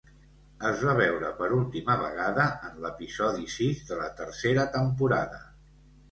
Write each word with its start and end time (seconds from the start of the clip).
Es 0.67 0.79
va 0.85 0.93
veure 0.99 1.27
per 1.41 1.49
última 1.57 1.97
vegada 2.03 2.45
en 2.69 2.79
l’episodi 2.85 3.45
sis 3.57 3.83
de 3.91 3.99
la 3.99 4.07
tercera 4.23 4.65
temporada. 4.77 5.39